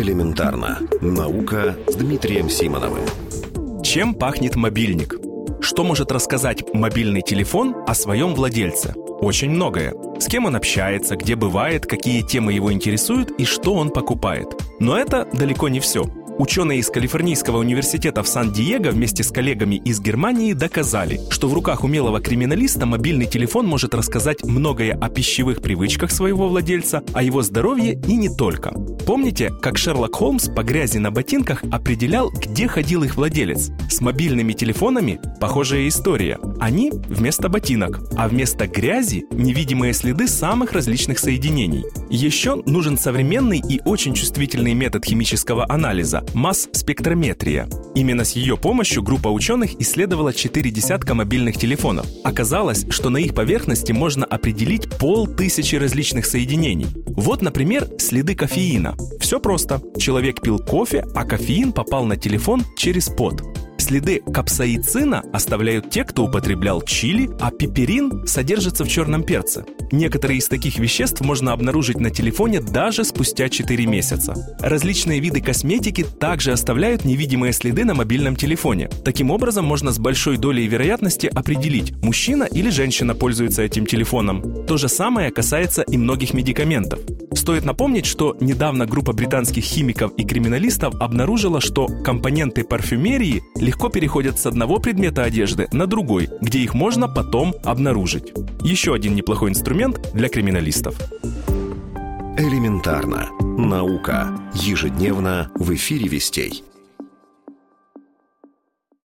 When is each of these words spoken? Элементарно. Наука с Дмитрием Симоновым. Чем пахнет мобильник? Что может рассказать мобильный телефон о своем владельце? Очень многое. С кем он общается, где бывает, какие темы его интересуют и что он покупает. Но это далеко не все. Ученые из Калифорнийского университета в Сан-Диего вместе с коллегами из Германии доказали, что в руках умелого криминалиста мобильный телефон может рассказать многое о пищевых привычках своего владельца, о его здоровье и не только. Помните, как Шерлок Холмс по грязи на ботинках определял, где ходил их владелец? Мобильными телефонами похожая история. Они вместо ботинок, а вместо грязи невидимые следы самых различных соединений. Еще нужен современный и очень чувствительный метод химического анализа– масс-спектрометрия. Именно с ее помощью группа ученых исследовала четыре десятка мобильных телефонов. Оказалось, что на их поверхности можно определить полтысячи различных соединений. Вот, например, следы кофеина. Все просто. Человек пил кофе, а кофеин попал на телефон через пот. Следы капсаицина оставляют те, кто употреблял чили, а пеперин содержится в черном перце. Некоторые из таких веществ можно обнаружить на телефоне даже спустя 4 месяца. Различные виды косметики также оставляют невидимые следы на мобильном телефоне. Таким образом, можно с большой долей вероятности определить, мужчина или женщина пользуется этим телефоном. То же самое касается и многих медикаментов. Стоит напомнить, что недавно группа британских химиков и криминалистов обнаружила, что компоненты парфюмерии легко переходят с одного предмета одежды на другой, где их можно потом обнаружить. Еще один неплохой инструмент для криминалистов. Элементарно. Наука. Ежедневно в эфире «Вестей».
Элементарно. 0.00 0.78
Наука 1.02 1.76
с 1.86 1.94
Дмитрием 1.94 2.48
Симоновым. 2.48 3.04
Чем 3.82 4.14
пахнет 4.14 4.56
мобильник? 4.56 5.16
Что 5.60 5.84
может 5.84 6.10
рассказать 6.10 6.64
мобильный 6.72 7.20
телефон 7.20 7.76
о 7.86 7.94
своем 7.94 8.34
владельце? 8.34 8.94
Очень 9.20 9.50
многое. 9.50 9.92
С 10.18 10.24
кем 10.24 10.46
он 10.46 10.56
общается, 10.56 11.16
где 11.16 11.36
бывает, 11.36 11.84
какие 11.84 12.22
темы 12.22 12.54
его 12.54 12.72
интересуют 12.72 13.30
и 13.32 13.44
что 13.44 13.74
он 13.74 13.90
покупает. 13.90 14.48
Но 14.78 14.96
это 14.96 15.28
далеко 15.34 15.68
не 15.68 15.80
все. 15.80 16.06
Ученые 16.40 16.78
из 16.78 16.88
Калифорнийского 16.88 17.58
университета 17.58 18.22
в 18.22 18.26
Сан-Диего 18.26 18.92
вместе 18.92 19.22
с 19.22 19.30
коллегами 19.30 19.74
из 19.74 20.00
Германии 20.00 20.54
доказали, 20.54 21.20
что 21.28 21.48
в 21.48 21.52
руках 21.52 21.84
умелого 21.84 22.18
криминалиста 22.18 22.86
мобильный 22.86 23.26
телефон 23.26 23.66
может 23.66 23.94
рассказать 23.94 24.42
многое 24.42 24.94
о 24.98 25.10
пищевых 25.10 25.60
привычках 25.60 26.10
своего 26.10 26.48
владельца, 26.48 27.02
о 27.12 27.22
его 27.22 27.42
здоровье 27.42 28.00
и 28.08 28.16
не 28.16 28.34
только. 28.34 28.70
Помните, 29.04 29.50
как 29.60 29.76
Шерлок 29.76 30.14
Холмс 30.14 30.48
по 30.48 30.62
грязи 30.62 30.96
на 30.96 31.10
ботинках 31.10 31.62
определял, 31.70 32.30
где 32.30 32.68
ходил 32.68 33.02
их 33.02 33.16
владелец? 33.16 33.70
Мобильными 34.00 34.54
телефонами 34.54 35.20
похожая 35.40 35.86
история. 35.86 36.38
Они 36.58 36.90
вместо 36.90 37.50
ботинок, 37.50 38.00
а 38.16 38.28
вместо 38.28 38.66
грязи 38.66 39.24
невидимые 39.30 39.92
следы 39.92 40.26
самых 40.26 40.72
различных 40.72 41.18
соединений. 41.18 41.84
Еще 42.08 42.62
нужен 42.64 42.96
современный 42.96 43.58
и 43.66 43.80
очень 43.84 44.14
чувствительный 44.14 44.72
метод 44.72 45.04
химического 45.04 45.70
анализа– 45.70 46.24
масс-спектрометрия. 46.34 47.68
Именно 47.94 48.24
с 48.24 48.32
ее 48.32 48.56
помощью 48.56 49.02
группа 49.02 49.28
ученых 49.28 49.78
исследовала 49.80 50.32
четыре 50.32 50.70
десятка 50.70 51.14
мобильных 51.14 51.58
телефонов. 51.58 52.06
Оказалось, 52.24 52.86
что 52.88 53.10
на 53.10 53.18
их 53.18 53.34
поверхности 53.34 53.92
можно 53.92 54.24
определить 54.24 54.88
полтысячи 54.98 55.76
различных 55.76 56.24
соединений. 56.24 56.86
Вот, 57.06 57.42
например, 57.42 57.86
следы 57.98 58.34
кофеина. 58.34 58.96
Все 59.20 59.40
просто. 59.40 59.82
Человек 59.98 60.40
пил 60.40 60.58
кофе, 60.58 61.04
а 61.14 61.24
кофеин 61.24 61.72
попал 61.72 62.06
на 62.06 62.16
телефон 62.16 62.64
через 62.76 63.08
пот. 63.08 63.42
Следы 63.90 64.20
капсаицина 64.20 65.24
оставляют 65.32 65.90
те, 65.90 66.04
кто 66.04 66.22
употреблял 66.22 66.80
чили, 66.80 67.28
а 67.40 67.50
пеперин 67.50 68.24
содержится 68.24 68.84
в 68.84 68.88
черном 68.88 69.24
перце. 69.24 69.64
Некоторые 69.90 70.38
из 70.38 70.46
таких 70.46 70.78
веществ 70.78 71.22
можно 71.22 71.52
обнаружить 71.52 71.98
на 71.98 72.10
телефоне 72.10 72.60
даже 72.60 73.02
спустя 73.02 73.48
4 73.48 73.86
месяца. 73.86 74.56
Различные 74.60 75.18
виды 75.18 75.40
косметики 75.40 76.04
также 76.04 76.52
оставляют 76.52 77.04
невидимые 77.04 77.52
следы 77.52 77.84
на 77.84 77.94
мобильном 77.94 78.36
телефоне. 78.36 78.88
Таким 79.04 79.32
образом, 79.32 79.64
можно 79.64 79.90
с 79.90 79.98
большой 79.98 80.36
долей 80.36 80.68
вероятности 80.68 81.26
определить, 81.26 81.90
мужчина 82.00 82.44
или 82.44 82.70
женщина 82.70 83.16
пользуется 83.16 83.62
этим 83.62 83.86
телефоном. 83.86 84.66
То 84.68 84.76
же 84.76 84.88
самое 84.88 85.32
касается 85.32 85.82
и 85.82 85.96
многих 85.96 86.32
медикаментов. 86.32 87.00
Стоит 87.32 87.64
напомнить, 87.64 88.06
что 88.06 88.36
недавно 88.40 88.86
группа 88.86 89.12
британских 89.12 89.62
химиков 89.62 90.12
и 90.16 90.24
криминалистов 90.24 90.94
обнаружила, 91.00 91.60
что 91.60 91.86
компоненты 92.04 92.64
парфюмерии 92.64 93.42
легко 93.56 93.88
переходят 93.88 94.38
с 94.38 94.46
одного 94.46 94.78
предмета 94.78 95.22
одежды 95.22 95.68
на 95.72 95.86
другой, 95.86 96.28
где 96.40 96.58
их 96.58 96.74
можно 96.74 97.08
потом 97.08 97.54
обнаружить. 97.64 98.32
Еще 98.62 98.94
один 98.94 99.14
неплохой 99.14 99.50
инструмент 99.50 100.10
для 100.12 100.28
криминалистов. 100.28 100.96
Элементарно. 102.36 103.28
Наука. 103.40 104.30
Ежедневно 104.54 105.50
в 105.54 105.74
эфире 105.74 106.08
«Вестей». 106.08 106.64